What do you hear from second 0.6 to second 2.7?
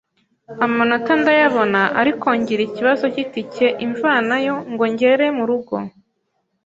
amanota ndayabona ariko ngira